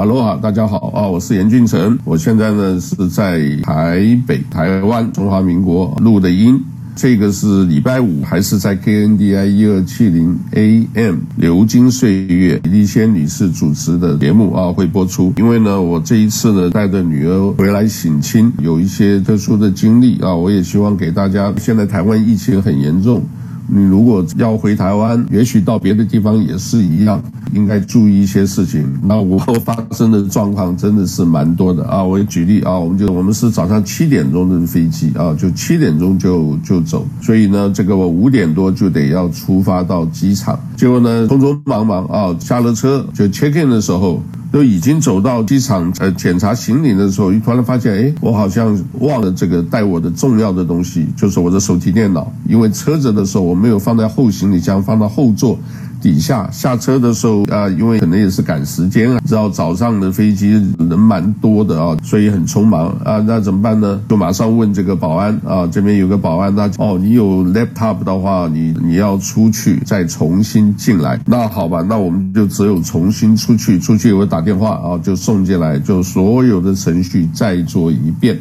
[0.00, 6.58] 哈喽哈，大家好啊，我是严俊成，我现在呢是在台北，台湾，中华民国录的音。
[6.96, 15.34] 这个是礼拜五，还是在 KNDI 一二七零 AM 流金岁月，李丽仙女士主持的节目啊会播出。
[15.36, 21.52] 因为呢，我这一次呢带着女儿回来省亲，有一些特殊的经历啊，我也希望给大家。
[21.58, 23.22] 现在台湾疫情很严重。
[23.68, 27.22] 你如果要回台湾，也许到别的地方也是一样，
[27.54, 28.84] 应该注意一些事情。
[29.02, 32.02] 那我发生的状况真的是蛮多的啊！
[32.02, 40.58] 我也举例啊，我们就我们是早上七点钟的飞机啊，就七点钟就就走，所以呢，这个我五点多就得要出发到机场。
[40.76, 44.22] 结果呢，匆匆忙忙啊，下了车就 check in 的时候。
[44.50, 52.32] 都已经走到机场呃检查行李的时候，一突然发现，哎，我好像忘了这个带我的重要的东西，就是我的手提电脑。
[52.48, 55.58] 因为车子的时候我没有放在后行李箱，放到后座
[56.02, 56.50] 底下。
[56.50, 63.22] 下车的时候啊，因为可能也是赶时间啊，知道早上的飞机人蛮多的啊，所以很匆忙啊。
[63.24, 64.00] 那怎么办呢？
[64.08, 71.20] 就马上问这个保安啊，这边有个保安，那哦，你有 laptop 的话，你你要出去再重新进来。
[71.24, 74.40] 那好吧，那我们就只有重新出去，出去我打。
[74.40, 78.38] 打电话啊，就送进来，就所有的程序再做一遍，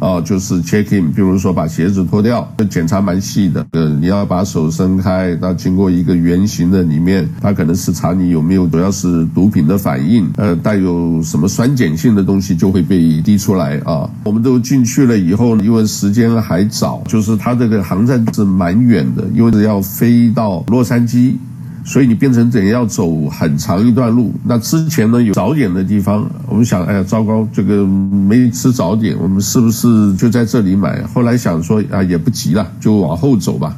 [0.00, 14.10] 啊，就是 check in，比如说把鞋子脱掉，检查蛮细的，呃，你要把手伸开，那经过一个圆形的里面，它可能是查你有没有主要是毒品的反应，呃，带有什么酸碱性的东西就会被滴出来啊。
[14.24, 21.34] 我们都进去了以后，因为时间还早，就是它这个航站是蛮远的，因为要飞到洛杉矶。
[21.84, 24.32] 所以你变成等于要走很长一段路。
[24.44, 31.02] 那之前呢，有早点的地方，我们想，哎呀，糟糕，这个没吃早点，我们是不是就在这里买？
[31.14, 33.76] 后来想说啊，也不急了，就往后走吧。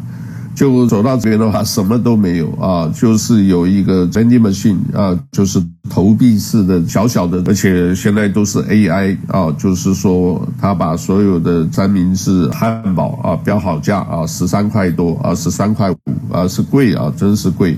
[0.54, 15.96] 就走到这边的话，什么都没有啊，就是有一个 v e n d i machine 啊，就是投币式的小小的，而且现在都是 AI 啊，就是说他把所有的三明治、汉堡啊标好价啊，十三块多啊，十三块五
[16.30, 17.74] 啊，是贵啊，真是贵。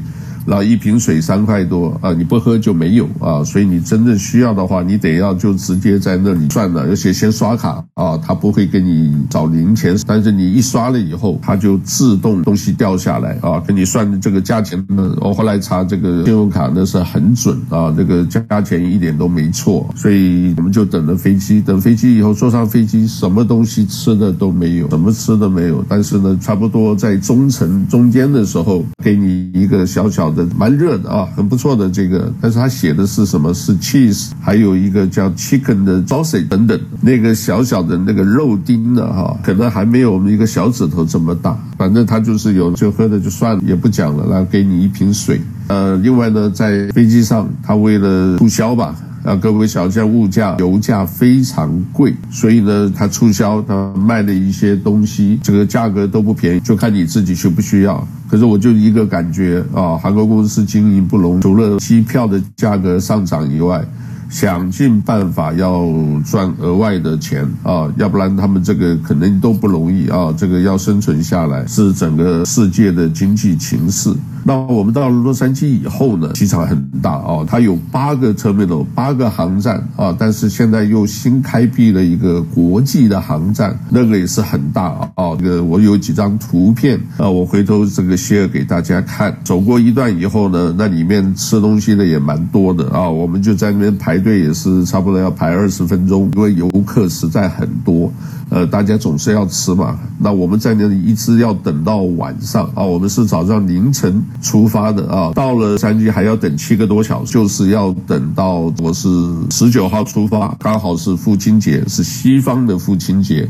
[0.46, 15.16] 然后一瓶水三块多啊，你不喝就没有啊，所以你真正需要的话，你得要就直接在那里算了，而且先刷卡啊，他不会给你找零钱，但是你一刷了以后，它就自动东西掉下来啊，给你算这个价钱呢。
[15.20, 30.44] 我后来查这个信用卡那是很准啊，这个价钱一点都没错，所以我们就等着飞机，等飞机以后坐上飞机，什么东西吃的都没有，什么吃的没有，但是呢，差不多在中程中间的时候，给你一个小小的。
[30.58, 33.54] 蛮热的啊，很不错的这个，但是他写的是什么？
[33.54, 41.56] 是 cheese，还有一个叫 chicken 的 sausage 等等，那个小小的那个肉丁的哈，可能还没有我们一个小指头这么大。
[41.78, 45.40] 反正他就是有就喝的就算了，也不讲了，然后给你一瓶水。
[45.68, 48.94] 呃，另外呢，在飞机上，他为了促销吧。
[49.24, 58.06] 啊，各位小将，物价油价非常贵，所以呢，他促销，他卖的一些东西，这个价格都不便宜，就看你自己需不需要。
[58.28, 63.84] 可是我就一个感觉啊，航空公司经营不容，除了机票的价格上涨以外。
[64.30, 65.86] 想尽办法要
[66.28, 70.34] 赚额外的钱啊，要不然他们这个可能都不容易啊。
[70.36, 74.12] 这个要生存下来是整个世界的经济情势。
[74.44, 80.14] 那我们到了洛杉矶以后呢，机场很大啊，它有八个侧面的八个航站啊。
[80.18, 84.84] 但是现在又新开辟了一个国际的航站，那个也是很大
[85.14, 85.34] 啊。
[85.38, 89.34] 这个我有几张图片啊，我回头这个 share 给大家看。
[89.42, 93.08] 走过一段以后呢，那里面吃东西的也蛮多的啊。
[93.08, 93.94] 我们就在那边。
[94.04, 98.12] 排队也是差不多要排二十分钟，因为游客实在很多，
[98.50, 99.98] 呃，大家总是要吃嘛。
[100.18, 109.08] 那我们在那里一直要等到晚上啊，我们是早上凌晨出发的啊，到了山区还要等七个多小时，就是要等到我是
[109.50, 113.48] 十九号出发，刚好是父亲节，是西方的父亲节，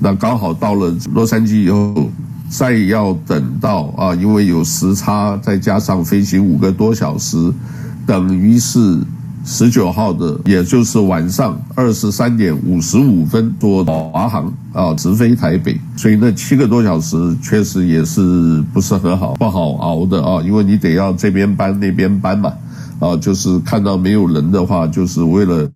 [0.00, 2.10] 那刚好到了洛杉矶以后，
[2.48, 7.52] 再要等到啊，因为有时差，再加上飞行五个多小时，
[8.06, 9.00] 等于是。
[9.44, 22.52] 十九号的，也就是晚上二十三点五十五分坐华航啊，直飞台北，所以那七个多小时确实也是不是很好，不好熬的啊，因为你得要这边搬那边搬嘛，
[22.98, 25.70] 啊，就是看到没有人的话，就是为了。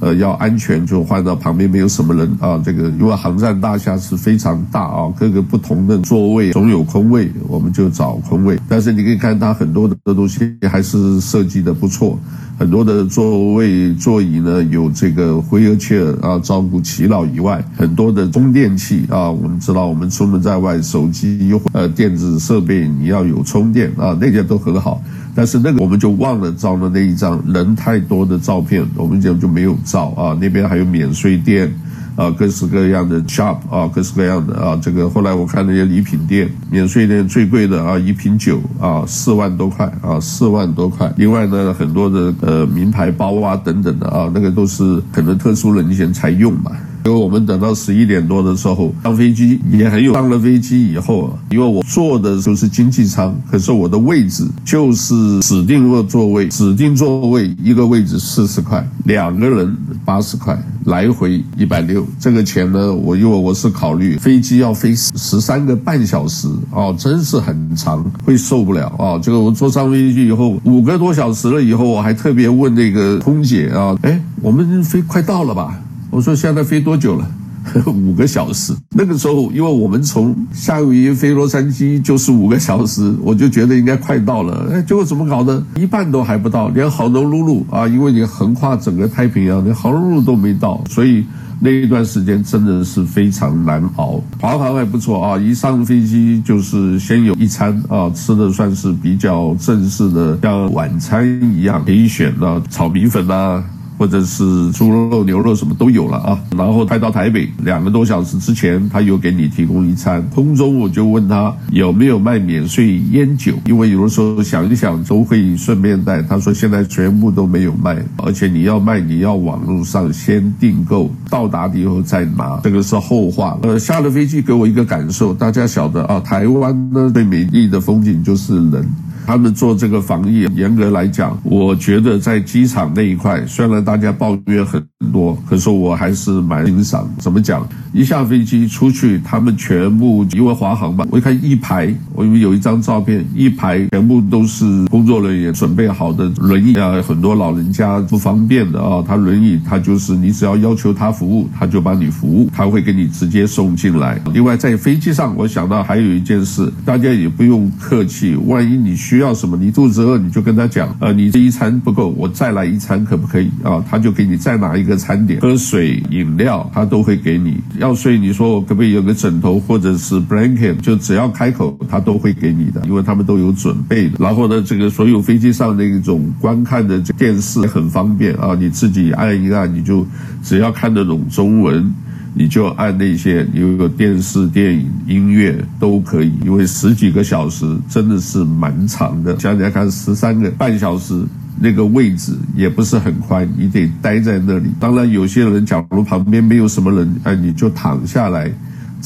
[0.00, 2.60] 呃，要安全就换到旁边没有什么人啊。
[2.64, 8.58] 这个因为航站大厦是非常大啊，各个不同的座位总有空位，我们就找空位。
[8.68, 12.18] 但是你可以看它很多的东西还是设计的不错，
[12.58, 19.30] 很多的座位座椅呢有这个 wheelchair 啊，照顾耆老以外，很多的充电器啊。
[19.30, 25.00] 我们知道我们出门在外，手机呃电子设备你要有充电啊，那些都很好。
[25.38, 30.36] 但是那个我们就忘了照了那一张人太多的照片，我们就就没有照啊。
[30.40, 31.72] 那边还有免税店。
[32.16, 41.12] 啊，各式各样的 shop 啊，各式各样的啊，这个后来我看那些礼品店，免税店最贵的啊，一瓶酒啊，四万多块啊，四万多块。
[41.16, 46.72] 另外呢，很多的呃名牌包啊等等的啊，那个都是可能特殊人群才用嘛。
[47.08, 50.12] 因为我们等到十一点多的时候上飞机，也很有。
[50.12, 59.74] 上了飞机以后，因为我坐的就是经济舱，可是我的位置就是指定的座位，指定座位一个位置四十块，两个人
[60.04, 62.06] 八十块，来回一百六。
[62.20, 69.18] 这个钱呢，我因为我是考虑飞机要飞十三个半小时哦，真是很长，会受不了啊。
[69.18, 75.74] 这个我坐上飞机以后五个多小时了以后，我还特别问那个空姐啊，哎，我们飞快到了吧？
[76.10, 77.30] 我说现在飞多久了？
[77.86, 78.72] 五个小时。
[78.90, 84.70] 那个时候，因为我们从夏威夷飞洛杉矶就是五个小时，我就觉得应该快到了。
[84.72, 85.62] 哎，结果怎么搞的？
[85.76, 91.26] 一半都还不到，连豪农陆路啊，因为你横跨整个太平洋，连豪农陆路都没到，所以
[91.60, 94.18] 那一段时间真的是非常难熬。
[94.40, 103.62] 华航还不错啊，一上飞机就是先有一餐啊，吃的算是比较正式的，像晚餐一样可以选啊，炒米粉啊。
[103.98, 110.22] 或者是猪肉、牛肉什么都有了啊，然后开到台北两个多小时之前，他又给你提供一餐。
[110.30, 116.22] 空中我就问他有没有卖免税烟酒，因为有的时候想一想都会顺便带。
[116.22, 123.58] 他说现在全部都没有卖，而且你要卖你要网络上先订购，到达以后再拿，这个是后话。
[123.62, 128.88] 呃，下了飞机给我一个感受，大家晓得啊，台湾呢最美丽的风景就是人。
[129.28, 137.08] 他们做这个防疫，严格来讲，我觉得在机场那一块，虽然大家抱怨很多，可是我还是蛮欣赏。
[137.18, 137.66] 怎么讲？
[137.92, 154.20] 一下飞机出去，他们全部因为华航嘛，我一看一排，我以为有一张照片，一排全部都是工作人员准备好的轮椅啊，很多老人家不方便的啊，他轮椅他就是你只要要求他服务，他就帮你服务，他会给你直接送进来。
[154.32, 159.18] 另外在飞机上，我想到还有一件事，大家也不用客气，万一你需。
[159.18, 159.56] 要什么？
[159.56, 163.84] 你肚子饿，你就跟他讲，呃，你这一餐不够，我再来一餐可不可以啊？
[163.90, 167.56] 他就给你再拿一个个餐点，喝水、饮料，他都会给你。
[167.78, 170.74] 要睡，你说我可不可以有个枕头或者是 blanket？
[170.80, 174.16] 就只要开口，他都会给你的，因为他们都有准备的。
[174.18, 180.04] 然后呢，这个所有飞机上的一种观看的电视很方便啊，你自己按一按，你就
[180.42, 181.94] 只要看得懂中文。
[182.34, 189.36] 你就按那些，有个电视、电影、音乐都可以，因为十几个小时真的是蛮长的。
[189.40, 191.20] 想想看，十三个半小时，
[191.60, 194.70] 那个位置也不是很宽，你得待在那里。
[194.78, 198.50] 当然，有些人假如旁边没有什么人，哎，你就躺下来。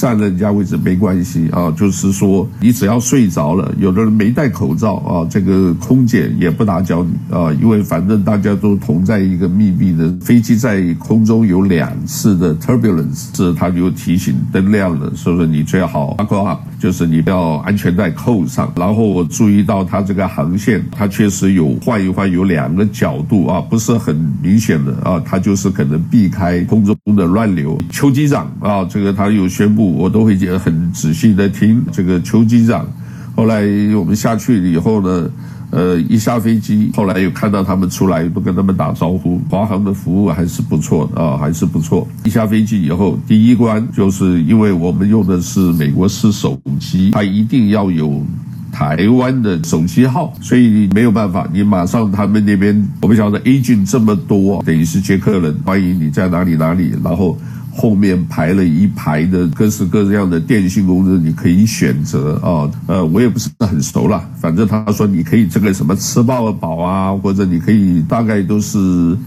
[0.03, 18.73] 占了人家位置没关系啊，就是说你只要睡着了，有的人没戴口罩啊，这个空姐也不打搅你啊，因为反正大家都同在一个密闭的飞机，在空中有两次的 turbulence，这他就提醒灯亮了，所以说你最好 b u 就是你要安全带扣上。
[18.75, 27.79] 然后我注意到它这个航线，它确实有换一换，有两个角度啊，不是很明显的啊，它就是可能避开空中的乱流。
[27.93, 29.92] 邱机长啊，这个他有宣布。
[29.97, 32.87] 我都会很仔细的听这个邱机长。
[33.35, 33.63] 后来
[33.97, 35.31] 我们下去以后呢，
[35.71, 39.41] 呃，一下飞机，后来又看到他们出来，都跟他们打招呼。
[39.49, 42.07] 华航的服务还是不错的啊，还是不错。
[42.25, 48.23] 一下飞机以后，第一关就是因为我们用的是美国式手机，它一定要有
[48.71, 57.39] 台湾的手机号，所以没有办法，你马上他们那边，我们晓得 agent 这么多，等于是接客人，欢迎你在哪里哪里，然后。
[57.75, 62.71] 后面排了一排的各式各样的电信公司，你可以选择啊。
[62.87, 68.79] 呃，我也不是很熟了，反正他说你可以这个什么吃饱饱啊，或者你可以大概都是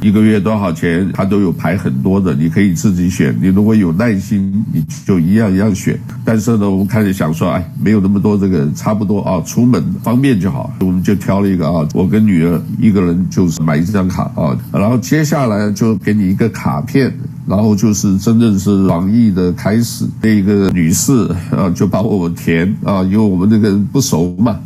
[0.02, 3.36] 一个月多少钱，他都有排很多的，你可以自己选。
[3.42, 6.00] 你如果有耐心，你就一样一样选。
[6.24, 10.72] 但是呢，我们开始想说，哎，没有那么多这个，差不多啊，出门方便就好。
[10.82, 17.12] 我们就挑了一个啊，我跟女儿一个人就是买一张卡啊，然后接下来就给你一个卡片。
[17.48, 24.60] 然后就是真正是网易的开始，那个女士啊就把我们填啊，因为我们那个不熟嘛。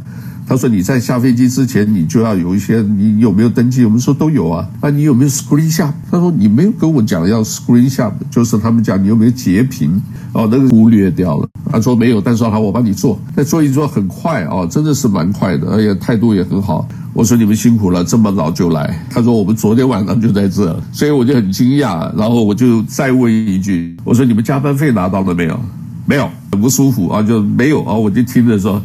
[0.49, 3.85] 他说你在下飞机之前，你就要有一些，你有没有登记？
[3.85, 4.67] 我们说都有啊。
[4.81, 5.91] 那你有没有 screenshot？
[6.09, 10.01] 她说你没有跟我讲要 screenshot，就是他们讲你有没有截屏？
[10.33, 11.47] 哦，那个忽略掉了。
[11.71, 13.19] 他说没有，但是好，我帮你做。
[13.35, 16.87] 再做一做很快啊，真的是蛮快的，而且态度也很好。
[17.13, 19.05] 我说你们辛苦了，这么早就来。
[19.07, 22.11] 他说我们昨天晚上就在这，所以我就很惊讶。
[22.17, 25.59] 然后我就再问一句，我说你们加班费拿到了没有？
[26.07, 27.93] 没有，很不舒服啊，就没有啊。
[27.93, 28.81] 我就听着说，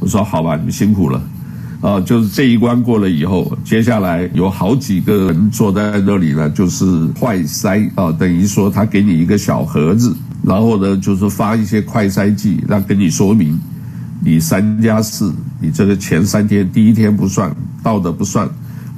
[0.00, 1.22] 我说好吧，你们辛苦了。
[1.80, 13.58] 啊，就是这一关过了以后，接下来有好几个人坐在那里呢，就是快筛啊，等于说他给你一个小盒子，然后呢就是发一些快筛剂，让跟你说明，
[14.22, 18.46] 你三加四，你这个前三天第一天不算，到的不算。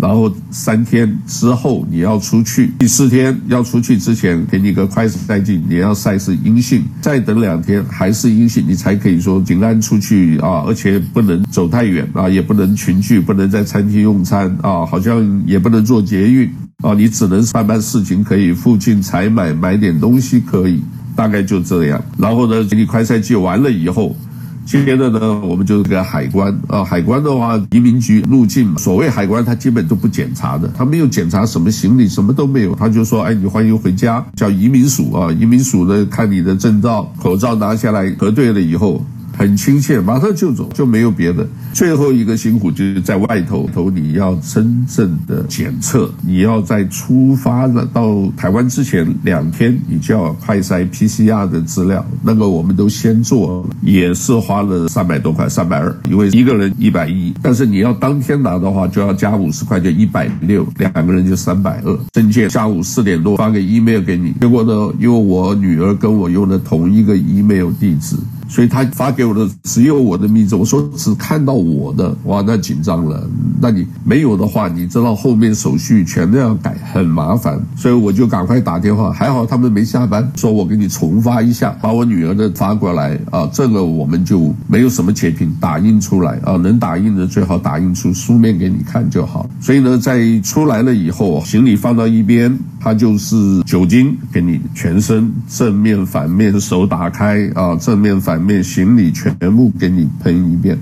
[0.02, 16.50] 然后三天之后你要出去，第四天要出去之前给你个快筛剂，你要筛是阴性，再等两天还是阴性，你才可以说尽量出去啊，而且不能走太远啊，也不能群聚，不能在餐厅用餐啊，好像也不能坐捷运
[16.82, 20.82] 啊，你只能办办事情，可以附近采买买点东西可以，
[21.14, 22.04] 大概就这样。
[22.18, 24.16] 然后呢，给你快筛剂完了以后。
[24.64, 39.04] 接着呢，我们就是个海关啊，海关的话，移民局入境，所谓海关，他基本都不检查的，他没有检查什么行李，什么都没有，他就说，哎，你欢迎回家，叫移民署啊，移民署呢看你的证照，口罩拿下来核对了以后。
[39.36, 41.46] 很亲切，马上就走，就没有别的。
[41.72, 61.98] 最后一个辛苦就是在外头头，你要真正的检测，你要在出发了到台湾之前两天，你就要快筛 PCR 的资料，那个我们都先做，也是花了三百多块，三百二，因为一个人一百一，但是你要当天拿的话，就要加五十块，就一百六，两个人就三百二。
[62.12, 68.16] 证件下午四点多发个 email 给你，结果呢，因为我女儿跟我用的同一个 email 地址。
[68.52, 73.26] 所以他发给我的只有我的名字，我说只看到我的，哇，那紧张了。
[73.58, 77.58] 那你没有的话，你知道后面手续全都要改，很麻烦。
[77.74, 83.48] 所以我就赶快打电话，还好他们没下班，说我给你重发一下，把我女儿的发过来啊。
[83.54, 89.48] 这个我们就没有什么截屏，打印出来啊，能打印的最好打印出书面给你看就好。
[89.60, 98.52] 所以呢，在出来了以后，行李放到一边，他就是酒精给你全身正面、反面手打开啊，正面、反面。
[98.52, 100.78] 面行李全部给你喷一遍，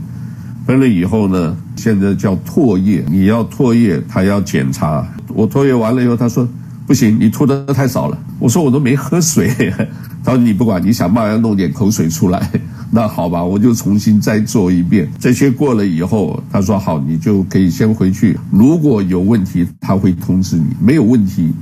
[0.66, 5.06] 喷了以后呢，现在叫唾液，你要唾液，他要检查。
[5.28, 6.48] 我唾液完了以后，他说
[6.86, 8.18] 不行，你吐的太少了。
[8.40, 9.72] 我说我都没喝水。
[10.24, 12.50] 他说你不管，你想办法弄点口水出来。
[12.90, 15.08] 那好吧，我就重新再做一遍。
[15.20, 18.36] 这些过了以后，他说好，你就可以先回去。
[18.50, 20.66] 如果有问题，他会通知你。
[20.80, 21.52] 没有问题。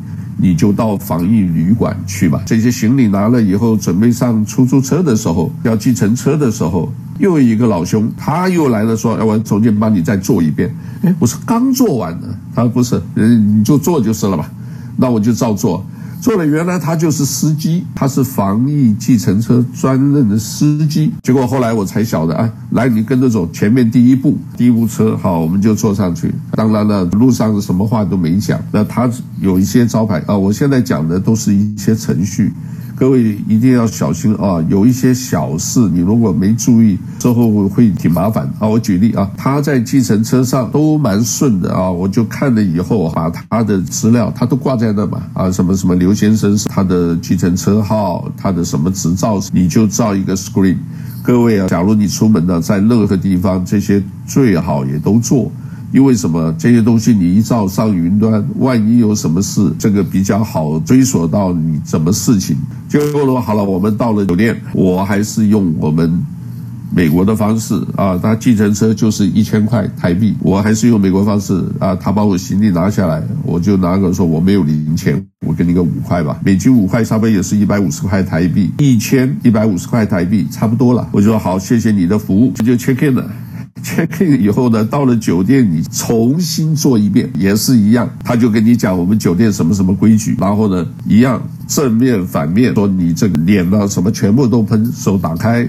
[0.40, 2.40] 你就到防疫旅馆去吧。
[2.46, 14.50] 这些行李拿了以后，准备上出租车的时候，要计程车的时候，又一个老兄，他又来了，说：“哎我重新帮你再做一遍。”哎，我说刚做完的，他说不是，嗯，你就做就是了吧。
[14.96, 15.84] 那我就照做。
[16.20, 21.12] 坐了，原来他就是司机，他是防疫计程车专任的司机。
[21.22, 26.34] 结果后来我才晓得，啊，来，你跟着走，前面第一步，第一部车，好，我们就坐上去。
[26.52, 28.60] 当然了，路上什么话都没讲。
[28.72, 29.08] 那他
[29.40, 32.52] 有一些招牌啊，我现在讲的都是一些程序。
[32.98, 34.60] 各位一定要小心啊！
[34.68, 38.66] 有一些小事，你如果没注意，之后会挺麻烦啊。
[38.66, 50.76] 我举例啊，他在计程车上都蛮顺的啊，我就看了以后，把他的资料他都挂在那嘛啊，什么什么刘先生是他的计程车号，他的什么执照，你就照一个 screen。
[51.22, 55.52] 各位啊，假如你出门呢，在任何地方，这些最好也都做。
[55.90, 56.54] 因为什么？
[56.58, 62.56] 这些东西你一照上云端，万一有什么事，这个比较好追索到你什么事情。
[62.88, 66.22] 结果呢，好了，我们到了酒店，我还是用我们
[66.94, 83.30] 美国的方式啊，他计程车就是一千块台币，我还是用美国方式啊，他把我行李拿下来，我就拿个说我没有零钱，我给你个五块吧，美金五块，差不多也是一百五十块台币，一千一百五十块台币差不多了，我就说好，谢谢你的服务，这就 check in 了。
[83.82, 95.68] Check in 以后呢，到了酒店你重新做一遍，也是一样，他就跟你讲我们酒店什么什么规矩，然后呢，一样正面反面说你这个脸呢什么全部都喷，手打开，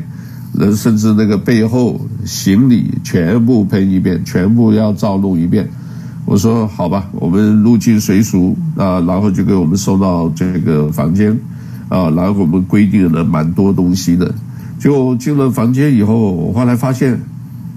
[0.53, 5.69] 人甚至那个背后行李全部喷一遍，全部要照录一遍。
[6.25, 11.31] 我说好吧，我们入境随俗啊，然后就给我们送到这个房间
[11.87, 14.33] 啊，然后我们规定了蛮多东西的，
[14.79, 17.19] 就进了房间以后，我后来发现。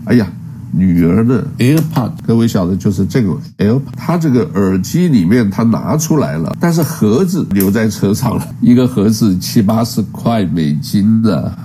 [0.04, 0.26] 哎呀，
[0.72, 11.56] 女儿的 AirPod，各位晓得就是这个 AirPod，它这个耳机里面它拿出来了，但是盒子留在车上了，一个盒子七八十块美金的，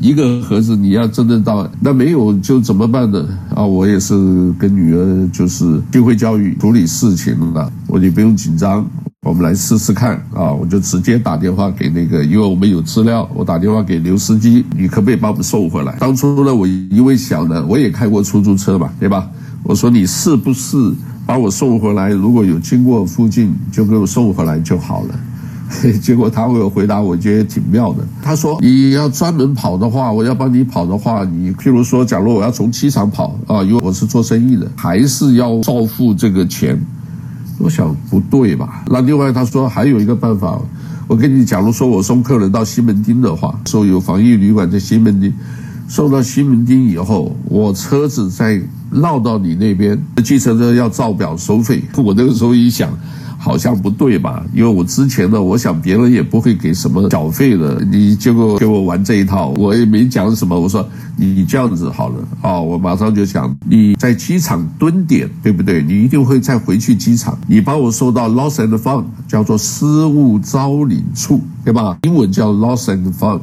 [0.00, 3.26] 一个盒子你要真的到那没有就怎么办呢？
[3.54, 4.14] 啊，我也是
[4.58, 8.84] 跟女儿就是机会教育处理事情了，我就不用紧张。
[9.24, 10.52] 我们来试试看啊！
[10.52, 15.96] 我就直接打电话给那个，因为我们有资料，我打电话给刘司机，你可不可以把我们送回来？
[16.00, 19.30] 当初呢，我因为想呢，我也开过出租车嘛，对吧？
[19.62, 20.76] 我说你是不是
[21.24, 22.10] 把我送回来？
[22.10, 25.14] 如果有经过附近，就给我送回来就好了。
[26.02, 28.04] 结果他为我回答，我觉得挺妙的。
[28.20, 36.76] 他说：“你要专门跑的话，我要帮你跑的话，你譬如说，假如我要从机场跑啊，因为我是做生意的，还是要照付这个钱。”
[37.62, 38.82] 我想不对吧？
[38.88, 40.60] 那另外他说还有一个办法，
[41.06, 45.32] 我跟你，假如说我送客人到西门町的话，说有防疫旅馆在西门町，
[45.88, 51.82] 送到西门町以后，我车子再绕到你那边，计程车要照表收费。
[51.96, 52.90] 我那个时候一想。
[53.42, 54.40] 好像不对吧？
[54.54, 60.58] 因为我之前呢，我想别人也不会给什么小费的，你结果给我玩这一套，我也没讲什么。
[60.58, 65.82] 我说你这样子好了啊，我马上就想你在机场蹲点，对不对？
[65.82, 71.98] 你一定会再回去机场，你把我送到 Lost and Found，叫做失物招领处，对吧？
[72.04, 73.40] 英文叫 Lost and Found。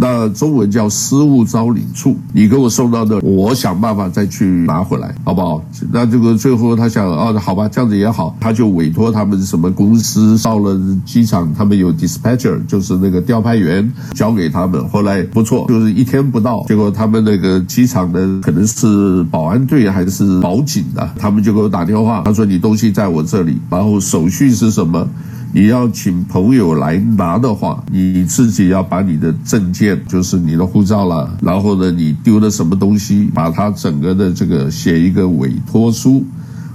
[0.00, 5.62] 那中文叫失物招领处，你给我送到那，我想办法再去拿回来，好不好？
[5.92, 14.88] 那这个最后他想，哦，好吧，这样子也好，他就委托他们什么公司到了机场，他们有 dispatcher，就是那个调派员，交给他们。
[14.88, 25.06] 后来不错，就是一天不到，结果他们那个机场的可能是保安队还是保警的，他们就给我打电话，他说你东西在我这里，然后手续是什么？
[25.52, 36.24] 你要请朋友来拿的话，你自己要把你的证件，就是你的护照啦，然后呢，你丢了什么东西，把它整个的这个写一个委托书，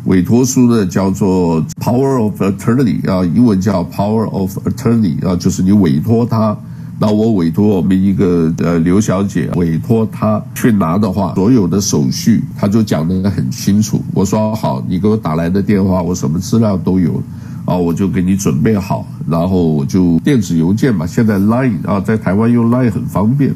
[0.06, 6.58] 委托书呢叫做 Power of Attorney 啊，英文叫 Power of Attorney 啊，就是你委托他，
[7.00, 14.02] 那我委托我们一个呃刘小姐委托她去拿的话，所有的手续他就讲得很清楚。
[14.14, 17.24] 我说好，你给我打来的电话，我什么资料都有。
[17.66, 23.54] 啊，我就给你准备好，然后我就电子邮件嘛，现在 Line 啊，在台湾用 Line 很方便。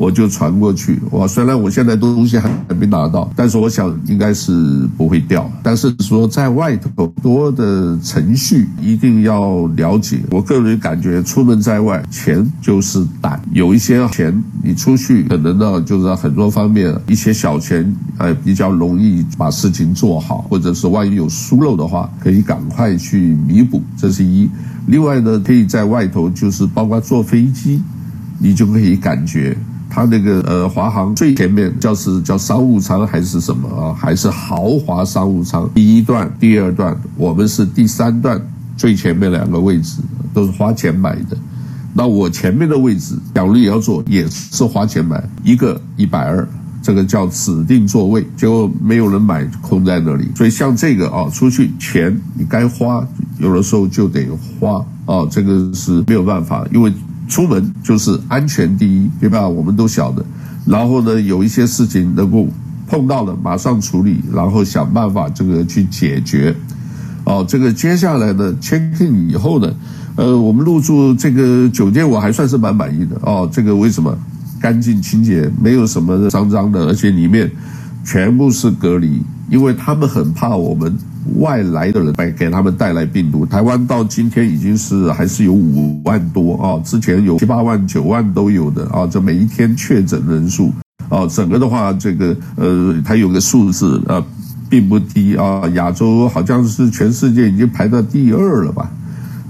[0.00, 1.28] 我就传过去，我！
[1.28, 5.48] 虽然我现在东西还没拿到，但是我想应该是不会掉。
[5.62, 10.20] 但是说在外头多的程序一定要了解。
[10.30, 13.38] 我个人感觉，出门在外，钱就是胆。
[13.52, 23.82] 有一些钱你出去可能呢，就是很多方面一些小钱，呃，比较容易把事情做好，或者是万一有疏漏的话，可以赶快去弥补。
[23.98, 24.48] 这是一。
[24.86, 27.82] 另外呢，可以在外头，就是包括坐飞机，
[28.38, 29.54] 你就可以感觉。
[29.90, 33.92] 他那个呃，华航最前面叫是叫商务舱还是什么啊？
[33.92, 35.68] 还是豪华商务舱？
[35.74, 38.40] 第一段、第二段，我们是第三段
[38.76, 40.00] 最前面两个位置，
[40.32, 41.36] 都是花钱买的。
[41.92, 46.48] 那我前面的位置，假如也要坐，也是花钱买，一个一百二，
[46.80, 50.28] 这个叫指定座位，结果没有人买，空在那里。
[50.36, 53.04] 所以像这个啊，出去钱你该花，
[53.38, 54.28] 有的时候就得
[54.60, 56.92] 花啊，这个是没有办法，因为。
[57.30, 59.48] 出门就是安全第一，对吧？
[59.48, 60.22] 我们都晓得。
[60.66, 62.46] 然后呢，有一些事情能够
[62.86, 66.54] 碰到了，马上处理，然后想办法这个去解决。
[67.24, 69.72] 哦，这个接下来呢，check in 以后呢，
[70.16, 73.16] 呃，我们入住这个酒店，我还算是蛮满意的。
[73.22, 74.14] 哦，这个为什么？
[74.60, 77.50] 干净清洁，没有什么脏脏的，而且里面
[78.04, 80.94] 全部是隔离，因为他们很怕我们。
[81.36, 90.72] 外来的人来给他们带来病毒，台湾到今天已经是还是有五万多啊，之前有七八万、九万都有的啊，这每一天确诊人数
[91.08, 94.22] 啊，整个的话，这个呃，它有个数字啊，
[94.68, 98.90] 并不低啊，亚洲好像是全世界已经排到第二了吧。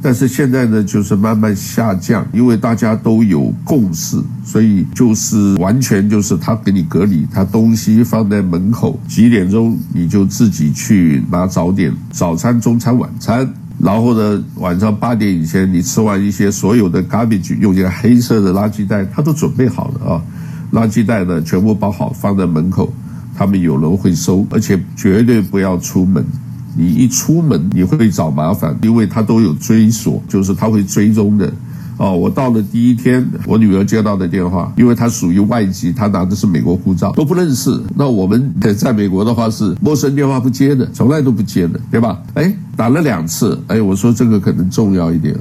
[0.02, 13.46] 但是现在呢，就是慢慢下降，因为大家都有共识，所以就是完全就是他给你隔离，他东西放在门口，几点钟你就自己去拿早点、早餐、中餐、晚餐，
[13.78, 20.22] 然后呢，晚上八点以前你吃完一些所有的 garbage，用一个黑色的垃圾袋，他都准备好了啊，
[20.72, 22.90] 垃圾袋呢全部包好放在门口，
[23.36, 26.24] 他们有人会收，而且绝对不要出门。
[26.76, 31.52] 你一出门，你会找麻烦，因为他都有追索，就是他会追踪的。
[31.98, 37.78] 哦，我到了第一天，我女儿接到的电话，因为她属于外籍，她拿的是美国护照，都不认识。
[37.94, 42.18] 那我们在美国的话是陌生电话不接的，从来都不接的，对吧？
[42.32, 45.36] 哎，打了两次，哎，我说这个可能重要一点。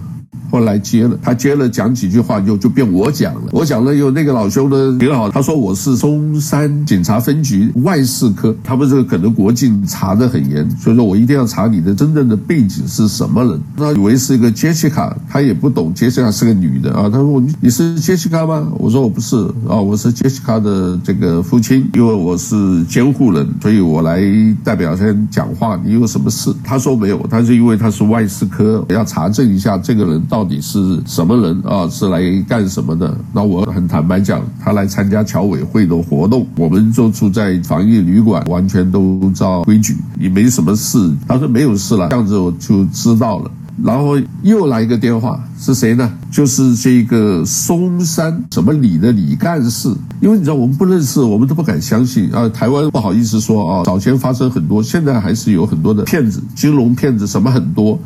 [0.50, 13.62] 后来接了，他接了讲几句话就就变我讲了，我讲了以后，那个老兄呢挺好，他说我是中山警察分局外事科，他们这个可能国境查得很严，所以说我一定要查你的真正的背景是什么人。
[13.78, 18.68] 他以为是一个杰西卡，他也不懂杰西卡是个女的啊，他说你你是杰西卡吗？
[18.80, 24.20] 我说我不是啊，我是杰西卡的这个父亲，因为我是监护人，所以我来
[24.64, 25.80] 代表先讲话。
[25.86, 26.52] 你有什么事？
[26.64, 30.39] 他说没有，他是因为他是外事科，要查证一下这个人到。
[30.40, 31.86] 到底是什么人啊？
[31.90, 33.14] 是来干什么的？
[33.34, 41.14] 那我很坦白讲，他来参加侨委会的活动，我们就住在防疫旅馆，完全都照规矩，也没什么事。
[41.28, 43.52] 他说没有事了，这样子我就知道了。
[43.84, 46.10] 然后又来一个电话，是谁呢？
[46.32, 49.94] 就是这个松山什么里的李干事。
[50.22, 52.48] 因为你知道我们不认识，我们都不敢相信啊。
[52.48, 58.00] 台湾不好意思说啊，早前发生很多，现在还是有很多的骗子，金融骗子什么很多。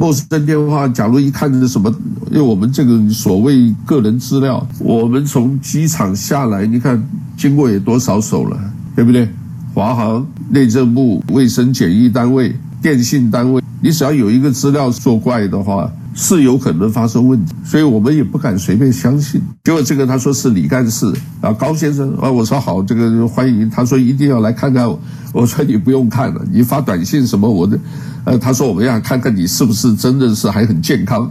[0.00, 1.94] 陌生电话，假如一看是什么，
[2.30, 8.58] 因为我们这个所谓个人资料，我们从机场下来，你看经过有多少手了，
[8.96, 9.28] 对不对？
[9.74, 19.40] 华航、内政部、卫生检疫单位、电信单位，你只要有一个资料作怪的话，是有可能发生问题，所以我们也不敢随便相信。
[19.64, 21.06] 结果这个他说是李干事
[21.40, 23.68] 然后，高先生啊，我说好，这个欢迎。
[23.70, 25.00] 他说一定要来看看我，
[25.32, 27.78] 我说你不用看了，你发短信什么我的，
[28.24, 31.30] 呃，他说我们要看看你是不是真的是还很健康。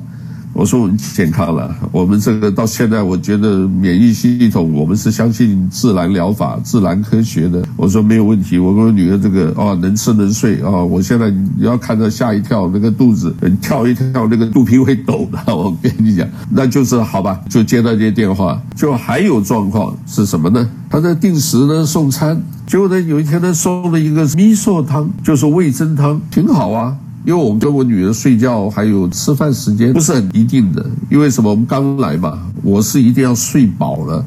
[0.53, 7.63] 我说我们健康了，我们这个到现在，我觉得免疫系统，我们是相信自然疗法、自然科学的。
[7.77, 15.39] 我说没有问题，我跟我女儿这个哦，能吃能睡啊、我现在你要看到吓一跳，那个肚子跳一跳，那个肚皮会抖的。
[15.55, 20.69] 我跟你讲，那就是好吧，就接到这些电话，就还有状况是什么呢？
[20.89, 26.97] 他在定时呢送餐，结果呢有一天呢送了一个味噌汤，就是味增汤，挺好啊。
[27.25, 31.49] 因为我们跟我女儿睡觉还有吃饭时间不是很一定的，因为什么？
[31.49, 34.23] 我们刚来嘛，我是一定要睡饱了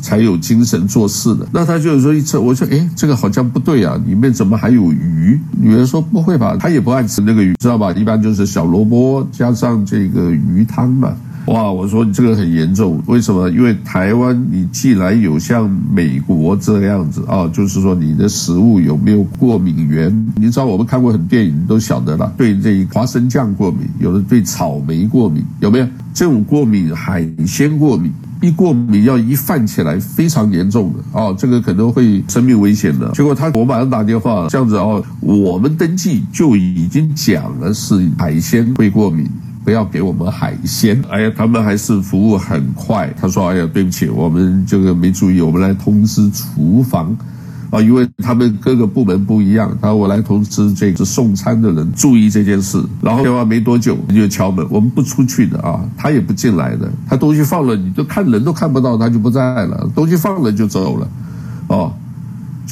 [0.00, 1.46] 才有精神做事的。
[1.52, 5.38] 那她就是说一吃，我说哎，这个好像不对啊，里面怎么还有鱼？
[5.60, 7.92] 女儿说不会吧，她也不爱吃那个鱼，知道吧？
[7.92, 11.14] 一般就是小萝卜加上这个鱼汤嘛。
[11.46, 13.50] 哇，我说你这个很严重，为什么？
[13.50, 20.32] 因为台湾你既然有像美国这样子啊，就是说你的食物有没有过敏源？
[20.36, 25.86] 你知道我们看过很多电影都晓得了，对这花生酱过敏，有的对草莓过敏，有没有？
[26.14, 33.10] 这种过敏，海鲜过敏，一过敏要一犯起来非常严重的啊，这个可能会生命危险的。
[33.12, 39.26] 结果他我马上打电话，这样子哦，我们登记就已经讲了是海鲜会过敏。
[39.64, 41.00] 不要给我们海鲜！
[41.08, 43.12] 哎呀，他们还是服务很快。
[43.20, 47.16] 他说：“哎呀，对不起，我们这个没注意，我们来通知厨房
[47.70, 49.76] 啊，因为他们各个部门不一样。
[49.80, 52.82] 他说我来通知这个送餐的人注意这件事。
[53.00, 56.90] 然后电话没多久就敲门，我们不出去的啊，他也不进来的。
[57.08, 59.88] 他东西放了，你都看人都看不到，他就不在了。
[59.94, 61.08] 东西放了就走了，
[61.68, 61.92] 哦。”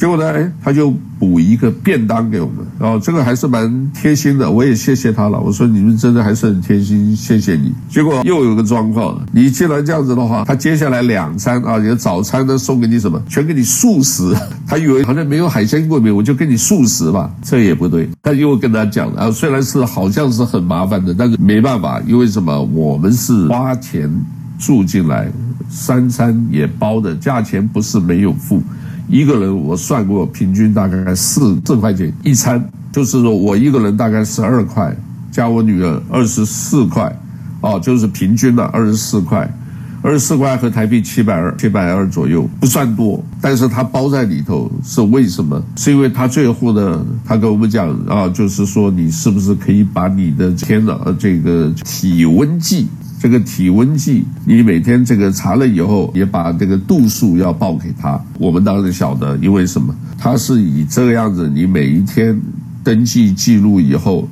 [0.00, 5.38] 结果呢，他就补一个便当给我们，然后这个还是蛮贴心的，我也谢谢他了。
[5.38, 7.70] 我说你们真的还是很贴心，谢谢你。
[7.90, 13.22] 结果又有个状况，你既然这样子的话，他接下来两餐啊，你的早餐呢送给你什么？
[13.28, 14.34] 全给你素食。
[14.66, 18.08] 他以为好像没有海鲜过敏，我就给你素食吧，这也不对。
[18.22, 22.58] 他又跟他讲啊，虽然是好像是很麻烦的，但是没办法，因为什么？
[22.72, 24.10] 我们是花钱
[24.58, 25.30] 住进来，
[25.68, 28.62] 三餐也包的，价钱不是没有付。
[29.10, 34.96] 一个人我算过，平均大概四四块钱一餐，就是说我一个人大概十二块，
[35.32, 37.12] 加我女儿二十四块，
[37.60, 39.52] 哦，就是平均了二十四块，
[40.00, 45.60] 二十四块和台币七百二，七百二左右，不算多，但是它包在里头是为什么？
[45.76, 52.86] 是因为他最后呢，他跟我们讲啊，就是说你是不是可以把你的天哪，这个体温计。
[53.20, 58.18] 这个体温计，你每天这个查了以后，也把这个度数要报给他。
[58.38, 59.94] 我们当然晓得，因为什么？
[60.16, 62.40] 他是以这个样子，你每一天
[62.82, 64.26] 登记记录以后，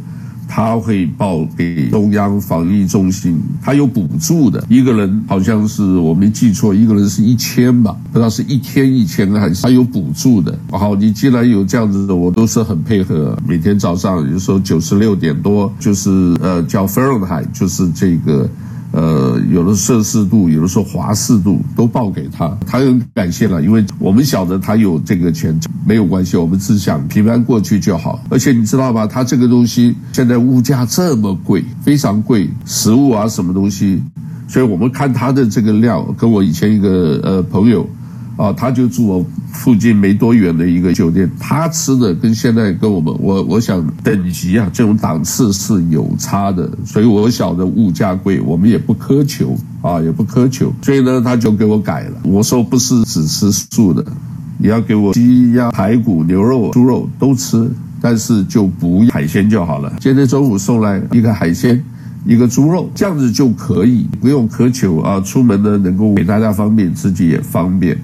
[0.49, 4.65] 他会报给中央防疫中心，他有补助的。
[4.71, 10.59] 一个人好像是我没记错，一个人是一千吧，不知道是一天一千还是他有补助的。
[10.71, 13.37] 好，你既然有这样子的，我都是很配合。
[13.47, 18.49] 每天早上有时候九十六点多，就是呃叫 Fahrenheit，就是这个。
[18.93, 28.21] 呃，有的摄氏度，有的时候华氏度都报给他，他很感谢了，因为我们晓得他有这个钱，没有关系，我们只想平安过去就好。
[28.31, 34.03] 而且你知道吧，他这个东西现在物价这么贵，非常贵，食物啊什么东西，
[34.49, 37.89] 所以我们看他的这个料，跟我以前一个呃朋友。
[38.39, 52.21] 啊，他就住我附近没多远的一个酒店，他吃的跟现在跟我们，我我想等级啊，这种档次是有差的，所以我晓得物价贵，我们也不苛求啊，也不苛求，所以呢，他就给我改了。
[52.23, 54.05] 我说不是只吃素的，
[54.57, 57.69] 你要给我鸡鸭排骨牛肉猪肉都吃，
[58.01, 59.93] 但是就不海鲜就好了。
[59.99, 61.85] 今天中午送来一个海鲜，
[62.25, 65.21] 一个猪肉，这样子就可以，不用苛求啊。
[65.23, 67.99] 出门呢能够给大家方便，自己也方便。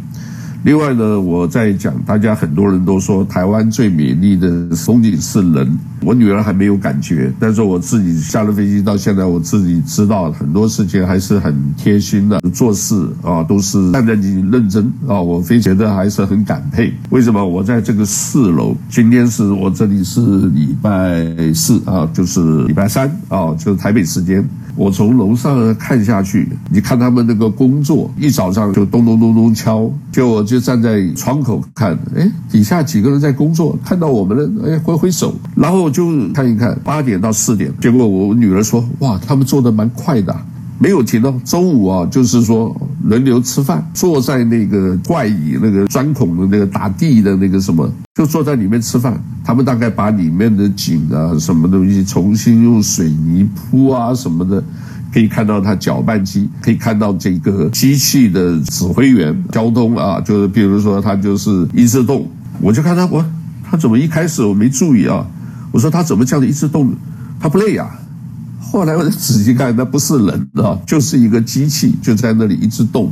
[0.64, 5.78] 另外呢，我在讲，大家很多人都说台湾最美丽的风景是人。
[6.00, 16.92] 我女儿还没有感觉，但是我自己下了飞机到现在，我自己知道很多事情还是很贴心的，做事啊都是战战兢兢、认真啊，我非觉得还是很感佩。
[17.10, 17.46] 为什么？
[17.46, 24.42] 我在这个四楼，今天是我这里是礼拜四啊，就是礼拜三啊，就是台北时间。
[24.76, 40.34] 我从楼上看下去，你看他们那个工作，一早上就咚咚咚咚敲，就我就站在窗口看，哎，底下几个人在工作，看到我们了，哎，挥挥手，然后就看一看，八点到四点，结果我女儿说，哇，他们做的蛮快的。
[40.76, 49.22] 没有停到中午啊，就是说轮流吃饭，坐在那个怪椅那个钻孔的那个打地的那个什么，就坐在里面吃饭。
[49.44, 54.62] 他们大概把里面的井啊什么东西重新用水泥铺啊什么的，
[55.12, 62.26] 可以看到他搅拌机，可以看到这个机器的指挥员交通啊，就是比如说他就是一直动，
[62.60, 63.22] 我就看他我
[63.62, 65.26] 他怎么一开始我没注意啊，
[65.72, 66.90] 我说他怎么这样一直动，
[67.38, 68.00] 他不累呀、啊？
[68.74, 73.08] 后来我仔细看，那不是人啊，就是一个机器，就在那里一直动，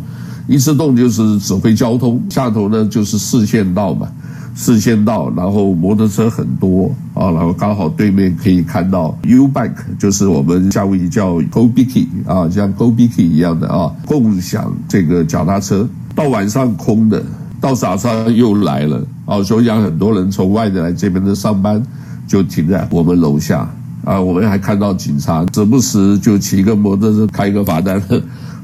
[0.48, 2.20] 一直动就是指挥交通。
[2.29, 4.09] 下头呢就是四线道嘛，
[4.57, 9.70] 四线道，然后摩托车很多啊，然后刚好对面可以看到 U-Bike，
[10.01, 15.88] 就是我们夏威夷叫 Go Biki 啊，像 Go Biki 一样的啊，共享这个脚踏车。
[16.16, 17.22] 到晚上空的，
[17.61, 21.81] 到早上又来了啊，所以讲很多人从外地来这边的上班，
[22.27, 23.72] 就停在我们楼下。
[24.04, 28.02] 啊，我们还看到警察时不时就骑个摩托车开个罚单，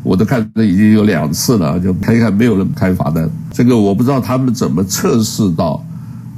[0.03, 5.83] 我都看到已经有两次了，就看一看没有人开罚单，这个我不知道他们怎么测试到。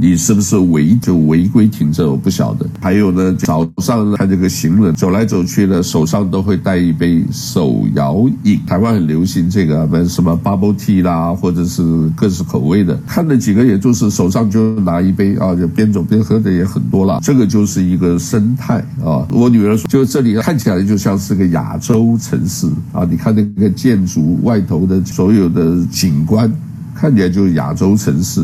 [0.02, 2.10] 你是不是违就违规停车？
[2.10, 2.66] 我不晓得。
[2.80, 8.58] 还有呢，早上看这个行人走来走去呢，手上都会带一杯手摇饮。
[8.66, 12.98] 台湾很流行这个，什么 bubble tea 啦，或者是各式口味的。
[13.06, 17.20] 看了几个，也就是手上就拿一杯啊，就边走边喝的也很多了。
[17.22, 19.28] 这个就是一个生态啊。
[19.30, 23.06] 我女儿说，就这里看起来就像是个亚洲城市啊。
[23.10, 26.50] 你看那个建筑外头的所有的景观，
[26.94, 28.42] 看起来就是亚洲城市。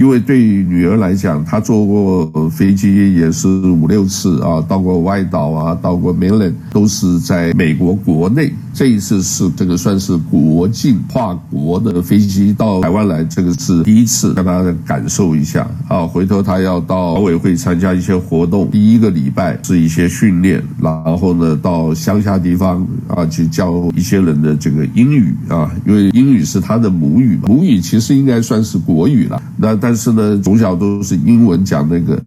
[0.00, 8.50] 因为对女儿来讲，她坐过飞机也是五六次啊，到过外岛啊，到过 Mainland，都是在美国国内。
[8.72, 16.06] 这一次是这个算是国境跨国的飞机到台湾来，这个是第一次，让她感受一下啊。
[16.06, 29.42] 回头她要到侨委会参加一些活动，第一个礼拜是一些训练，然后呢到乡下地方啊去教一些人的这个英语啊，因为英语是她的母语嘛，母语其实应该算是国语了。
[29.58, 32.22] 那但但是呢，从小都是英文讲那个，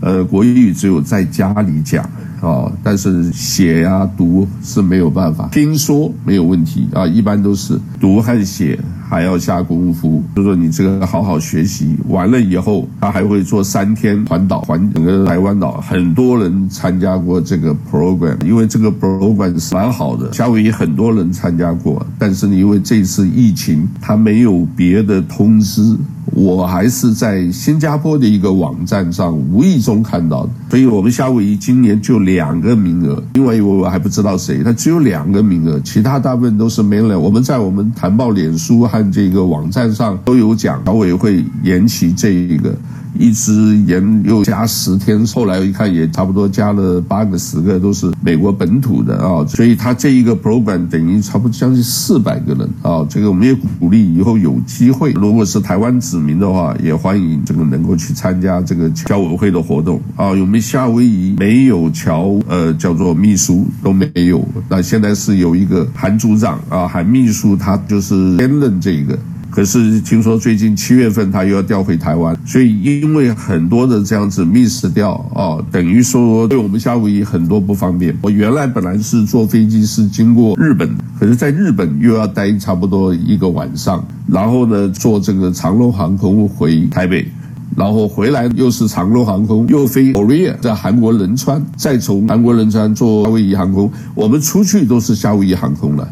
[0.00, 2.04] 呃，国语只有在家里讲。
[2.42, 10.22] 啊，但是写呀、读是没有办法，听说没有问题啊，一般都是读和写还要下功夫。
[10.36, 25.96] 就说你这个好好学习完了以后，他还会做三天环岛，环整个台湾岛，很多人参加过这个 program，因为这个 program 是蛮好的，夏威夷很多人参加过，但是因为这次疫情，他没有别的通知。
[26.36, 37.18] 我还是在新加坡的一个网站上无意中看到的，所以我们夏威夷今年就两个名额，另外一位我还不知道谁，他只有两个名额，其他大部分都是没了。
[37.18, 42.76] 我们在我们谈报脸书和这个网站上都有讲，侨委会延期这一个。
[43.18, 53.06] 一直延又加十天，后来一看也差不多加了八个十个，都是美国本土的啊，所以他这一个 program 等于差不多将近四百个人啊。
[53.08, 60.28] 这个我们也鼓励以后有机会，如果是台湾子民的话，也欢迎这个能够去参加这个侨委会的活动啊。
[60.28, 69.18] 我们夏威夷没有侨呃叫做秘书都没有，那现在是有一个韩组长啊，韩秘书他就是兼任这个。
[69.56, 78.14] 可是听说最近七月份他又要调回台湾，所以因为很多的这样子 miss 掉啊，等于说对我们夏威夷很多不方便。
[78.20, 87.26] 我原来本来是坐飞机是经过日本，可是在日本又要待差不多一个晚上，然后呢坐这个长龙航空回台北，
[87.74, 96.06] 然后回来又是长龙航空又飞 Korea 在韩国仁川，再从韩国仁川坐夏威夷航空，我们出去都是夏威夷航空了。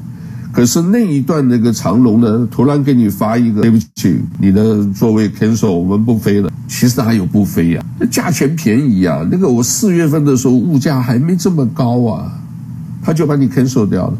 [0.54, 6.48] 可是那一段那个长龙呢，突然给你发一个，对不起，你的座位 cancel，我们不飞了。
[6.68, 7.84] 其实还有不飞呀？
[7.98, 9.26] 那价钱便宜啊。
[9.28, 12.40] 那个我四月份的时候物价还没这么高啊，
[13.02, 14.16] 他就把你 cancel 掉了。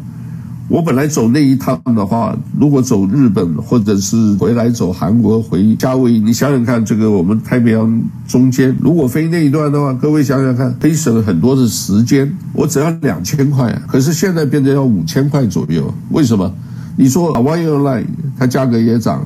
[0.67, 12.35] 我本来走那一趟的话，如果走日本或者是回来走韩国回夏威夷，你想想看，这个我们太平洋中间如果飞那一段的话，各位想想看，可以省很多的时间。
[12.51, 16.51] 我只要两千块，可是现在变成要五千块左右，为什么？
[16.97, 18.05] 你说 Hawaiian Airlines
[18.39, 19.23] 它价格也涨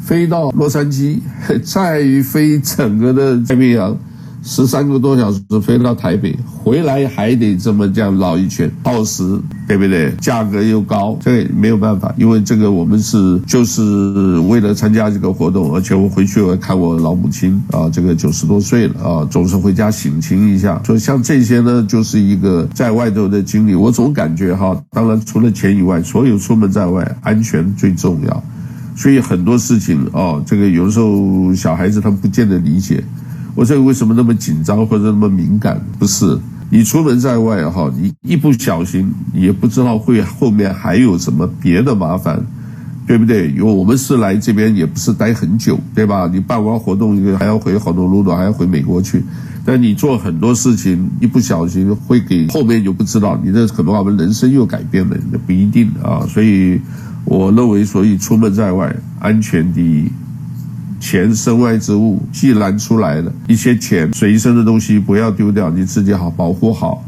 [0.00, 1.18] 飞到洛杉矶，
[1.62, 3.96] 再飞整个的太平洋。
[4.44, 10.12] 十三个多小时飞到台北，回来还得这么这样绕一圈，耗时，对不对？
[10.20, 20.82] 价格又高，这个没有办法，因为这个我们是就是为了参加这个活动，而且我回去我看我老母亲啊，这个九十多岁了啊，总是回家省亲一下。
[20.84, 23.76] 所以像这些呢，就是一个在外头的经历。
[23.76, 28.44] 我总感觉哈，当然除了钱以外，所有出门在外，安全最重要。
[28.96, 33.02] 所以很多事情啊，这个有的时候小孩子他不见得理解。
[33.54, 35.80] 我这个为什么那么紧张或者那么敏感？
[35.98, 36.38] 不是
[36.70, 42.42] 你出门在外哈，你一不小心，也不知道会后面还有什么别的麻烦，
[43.06, 43.50] 对不对？
[43.50, 46.30] 因为我们是来这边也不是待很久，对吧？
[46.32, 49.22] 你办完活动，还要回好多路的，还要回美国去。
[49.64, 56.26] 但你做很多事情，一不小心会给后面就不知道，你的可能我们人生又改变了，那不一定啊。
[56.26, 56.80] 所以
[57.26, 60.10] 我认为，所以出门在外，安全第一。
[61.02, 67.04] 钱身外之物，既然出来了，一些钱随身的东西不要丢掉，你自己好保护好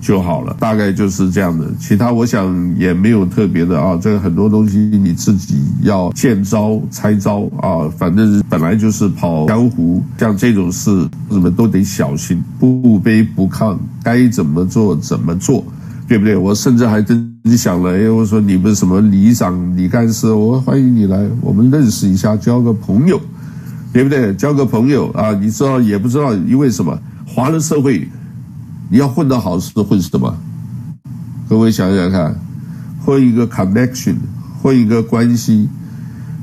[0.00, 0.56] 就好了。
[0.58, 3.96] 大概就是这样的，其他我想也没有特别的啊。
[4.02, 15.64] 这个很多东西你自己要见招拆招啊，反正本来就是跑江湖，像这种事什么都得小心，不卑不亢，该怎么做怎么做，
[16.08, 16.36] 对不对？
[16.36, 17.31] 我甚至还真。
[17.44, 23.20] 你想了，哎，我说你们什么里长、李干事，我欢迎你来，我们认识一下，交个朋友，
[23.92, 24.32] 对不对？
[24.36, 26.96] 交个朋友啊，你知道也不知道，因为什么？
[27.26, 28.08] 华人社会，
[28.88, 30.32] 你要混得好是混什么？
[31.48, 32.32] 各位想想看，
[33.04, 34.14] 混一个 connection，
[34.62, 35.68] 混一个关系，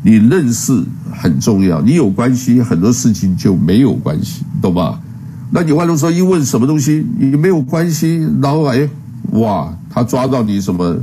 [0.03, 0.83] 你认识
[1.13, 4.99] 很重要，你有关系，很多事情就没有关系，懂吧？
[5.51, 8.89] 那你换句话说，一问什么东西，你没有关系，然后哎，
[9.31, 9.73] 哇！
[9.89, 10.95] 他抓到你什么，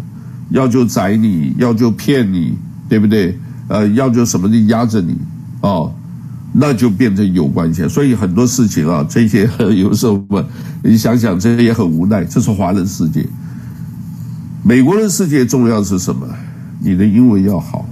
[0.51, 2.55] 要就宰你，要就骗你，
[2.88, 3.37] 对不对？
[3.68, 5.16] 呃，要就什么的压着你，
[5.61, 5.92] 哦，
[6.53, 7.88] 那就变成有关系。
[7.88, 10.44] 所以很多事情啊，这些 有时候嘛，
[10.85, 12.25] 你想想，这也很无奈。
[12.25, 13.27] 这是华人世界，
[14.62, 16.25] 美国人世界重要是什么？
[16.79, 17.85] 你的英文要好，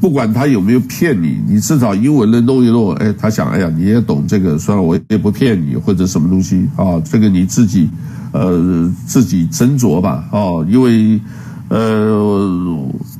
[0.00, 2.94] 不管他有没有骗你，你至少英文能弄一弄。
[2.94, 7.88] 哎，他想，哎呀，你也懂这个，算了，我也不骗你，或者什么东西啊，这个你自己。
[8.32, 11.20] 呃，自己斟酌吧，哦，因为，
[11.68, 12.14] 呃，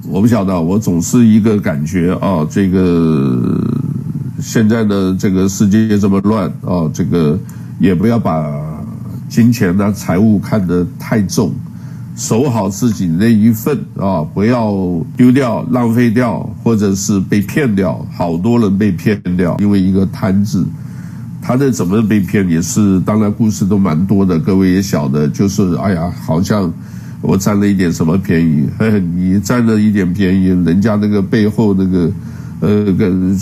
[0.08, 3.40] 我不晓得，我总是一个感觉啊，这个
[4.40, 7.38] 现在的这个世界这么乱啊，这个
[7.78, 8.44] 也不要把
[9.28, 11.52] 金钱呐、财物看得太重，
[12.14, 14.72] 守好自己那一份啊，不要
[15.16, 18.04] 丢掉、浪费掉，或者是被骗掉。
[18.14, 20.66] 好多人被骗掉，因为一个贪字。
[21.46, 26.72] 他的怎么被骗也是，当然故事都蛮多的，各位也晓得，就是哎呀，好像
[27.20, 32.10] 我占了一点什么便宜，嘿嘿，你占了一点便宜，人家那个背后那个，
[32.58, 33.40] 呃，更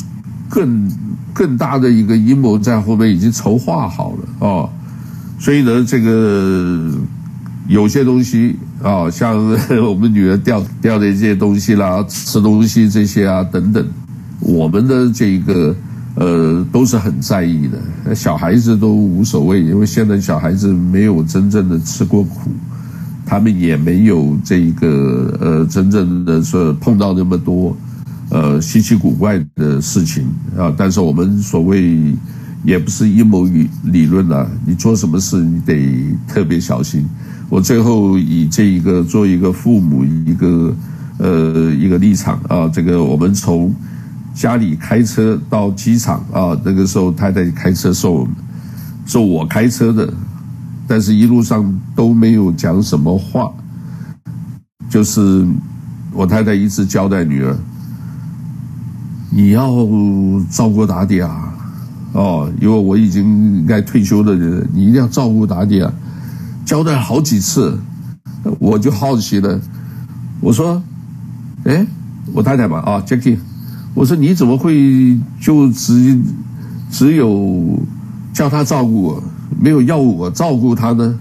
[0.50, 0.92] 更
[1.32, 4.68] 更大的一个阴谋在后面已经筹划好了哦，
[5.38, 6.92] 所以呢，这个
[7.68, 9.34] 有些东西啊，像
[9.82, 13.82] 我们女儿掉掉的这些东西啦，吃东西这些啊等等，
[14.40, 15.74] 我们的这个。
[16.16, 22.50] 呃，都是很在意的，小孩子都无所谓，因为现在小孩子没有真正的吃过苦，
[23.26, 27.76] 他们也没有这一个呃真正的说碰到那么多
[28.30, 30.24] 呃稀奇古怪的事情
[30.56, 30.72] 啊。
[30.76, 31.98] 但是我们所谓
[32.62, 37.04] 也不是阴谋与理论啊，你做什么事你得特别小心。
[37.50, 40.76] 我最后以这一个做一个父母一个
[41.18, 43.74] 呃一个立场啊，这个我们从。
[44.34, 48.34] 家里开车到机场啊，那个时候太太开车送我们，
[49.06, 50.12] 是我开车的，
[50.88, 53.52] 但是一路上都没有讲什么话，
[54.90, 55.46] 就是
[56.12, 57.56] 我太太一直交代女儿，
[59.30, 59.70] 你要
[60.50, 61.54] 照顾打点啊，
[62.12, 65.92] 哦，因为我已经该退休的人，你一定要照顾打点啊，
[66.64, 67.78] 交代好几次，
[68.58, 69.60] 我就好奇了，
[70.40, 70.82] 我说，
[71.66, 71.86] 哎，
[72.32, 73.38] 我太太嘛，啊，Jackie。
[73.94, 76.20] 我说你怎么会就只
[76.90, 77.78] 只有
[78.32, 79.22] 叫他照顾我，
[79.60, 81.18] 没有要我照顾他呢？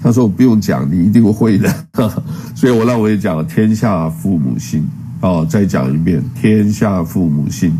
[0.00, 1.74] 他说我不用讲，你一定会的。
[2.54, 4.86] 所以我让我也讲了天下父母心
[5.20, 7.72] 哦，再讲一遍天下父母心。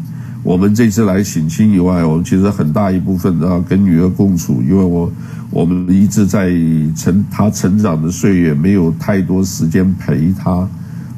[0.42, 5.12] 我们这次来省亲以外，我们其实很大一部分啊跟女儿共处，因为我
[5.50, 6.50] 我们一直在
[6.96, 10.68] 成他成长的岁月，没有太多时间陪他。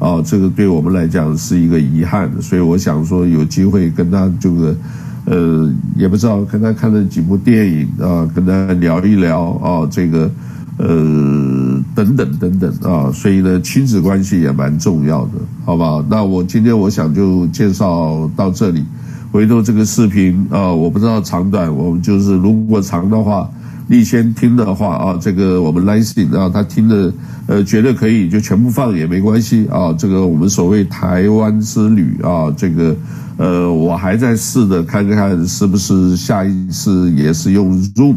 [0.07, 4.77] 啊，这个对我们来讲是一个遗憾，所以我想说有机会跟他这个，
[5.25, 10.31] 呃，也不知道跟他看了几部电影啊，跟他聊一聊啊，这个，
[10.77, 15.33] 呃，等等等等啊，所以呢，亲子关系也蛮重要的，
[15.65, 16.01] 好不好？
[16.09, 18.85] 那我今天我想就介绍到这里。
[19.33, 23.51] 回头这个视频啊，我不知道长短，我们就是如果长的话，
[23.87, 27.13] 你先听的话啊，这个我们 listening 啊，他听的
[27.47, 29.93] 呃觉得可以就全部放也没关系啊。
[29.93, 32.97] 这个我们所谓台湾之旅啊，这个
[33.37, 38.17] 呃我还在试着看看是不是下一次也是用 Zoom。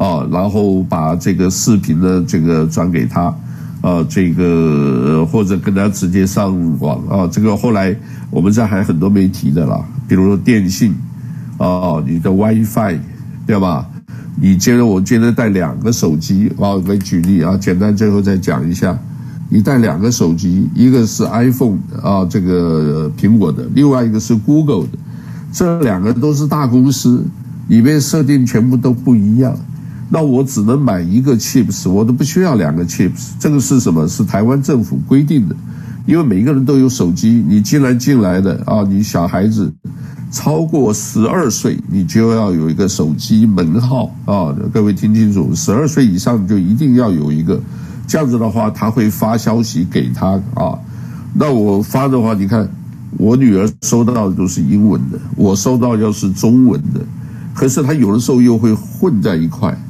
[0.00, 3.24] 啊，然后把这个视频的这个转给他，
[3.82, 7.94] 啊，这个或者跟他直接上网啊，这个后来
[8.30, 9.78] 我们这还很多没提的啦，
[10.08, 10.94] 比如说电信，
[11.58, 12.98] 啊，你的 WiFi，
[13.46, 13.86] 对吧？
[14.36, 18.98] 你接着我接着带两个手机啊，我给举例啊，简单最后再讲一下，
[19.48, 24.98] 你带两个手机，一个是 iPhone 啊，这个苹果的，另外一个是 Google 的，
[25.52, 27.24] 这两个都是大公司，
[27.68, 29.56] 里面设定全部都不一样。
[30.12, 33.28] 那我只能买一个 chips，我都不需要两个 chips。
[33.38, 34.08] 这个是什么？
[34.08, 35.54] 是台湾政府规定的，
[36.10, 39.72] 因为每个人都有手机，你进来进来的啊，你小孩子
[40.32, 44.52] 超过十二岁，你就要有一个手机门号啊。
[44.72, 47.60] 各位听清楚，十二岁以上就一定要有一个，
[48.08, 50.76] 这样子的话他会发消息给他啊。
[51.32, 52.68] 那我发的话，你看
[53.16, 57.00] 我女儿收到的都是英文的，我收到要是中文的，
[57.54, 59.80] 可是他有的时候又会混在一块。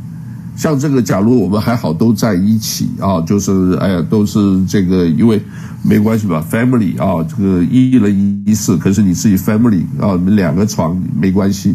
[0.60, 5.40] 像这个，假如我们还好都在一起啊，就是哎呀，都是这个，因为
[5.82, 11.74] 没关系吧，family 啊，这个一人一室，可是你自己 family 啊，你们两个床没关系。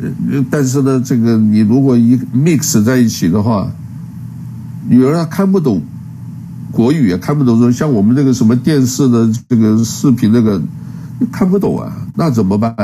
[0.00, 3.70] 呃，但是呢，这个你如果一 mix 在一起的话，
[4.88, 5.80] 女儿她看不懂
[6.72, 10.60] 国语，也看不懂说像我们那个什么电视的这个视频那个
[11.30, 12.74] 看不懂啊，那怎么办？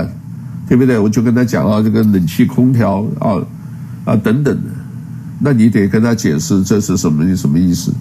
[0.68, 0.96] 对不对？
[0.96, 3.42] 我就跟他讲啊，这个冷气空调啊
[4.04, 4.70] 啊等等的。
[5.44, 7.92] 那你得跟他解释这是什么什么意思？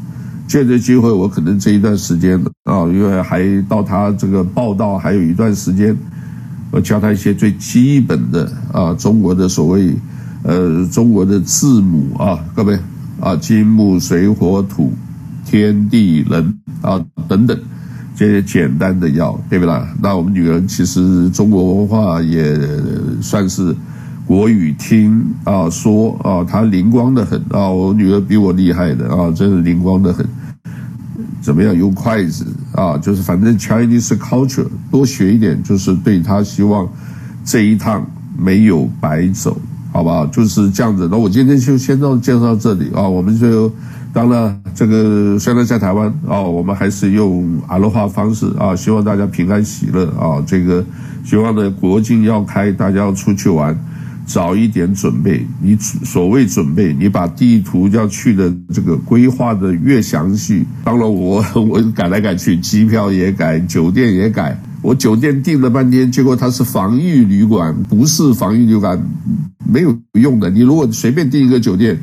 [0.47, 5.93] 借这机会，我可能这一段时间啊，因为还到他这个报道还有一段时间，
[6.71, 9.93] 我教他一些最基本的啊，中国的所谓
[10.43, 12.79] 呃中国的字母啊，各位
[13.19, 14.93] 啊，金木水火土
[15.45, 17.59] 天地人啊等等
[18.15, 19.85] 这些简单的要对不啦？
[20.01, 22.57] 那我们女人其实中国文化也
[23.21, 23.75] 算是。
[24.25, 27.69] 国语听啊说啊，他灵光的很啊！
[27.69, 30.25] 我女儿比我厉害的啊，真是灵光的很。
[31.41, 32.97] 怎么样用筷子啊？
[32.97, 36.87] 就是反正 Chinese culture 多学一点，就是对他希望
[37.43, 38.05] 这一趟
[38.37, 39.57] 没有白走，
[39.91, 40.25] 好不好？
[40.27, 41.09] 就是这样子。
[41.11, 43.01] 那我今天就先到介绍到这里啊。
[43.05, 43.69] 我们就
[44.13, 50.41] 当然这个虽然在台湾啊，我们还是用阿罗哈方式啊，希望大家平安喜乐啊。
[50.47, 50.81] 这个
[51.25, 53.77] 希望呢国境要开，大家要出去玩。
[54.25, 60.65] 早一点准备，你所谓准备，你把地图要去的这个规划的越详细。
[60.83, 64.57] 当然我， 我改来改去，机票也改，酒店也改。
[64.81, 69.01] 我酒店订了半天，结果它是防御旅馆，不是防御旅馆，
[69.65, 70.49] 没有用的。
[70.49, 71.97] 你如果随便订一个酒店。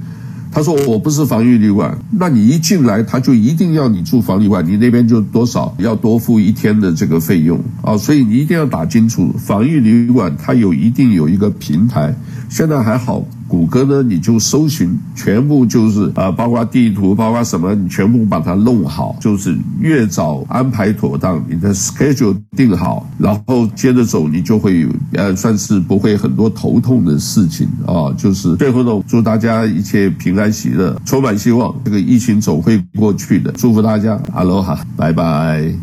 [0.53, 12.15] 他说我不是防御旅馆，那你一进来他就一定要你住防疫旅馆，你那边就多少要多付一天的这个费用啊，所以你一定要打清楚，防御旅馆它有一定有一个平台，
[12.49, 13.25] 现在还好。
[13.51, 28.15] 谷歌呢，你就搜寻，全部就是啊，包括地图，包括什么，你全部把它弄好，就是越早安排妥当，你的 schedule 定好，然后接着走，你就会呃，算是不会很多头痛的事情啊。
[28.17, 35.75] 就是最后呢，祝大家一切平安喜乐，充满希望，这个疫情总会过去的，祝福大家，哈喽哈，拜拜。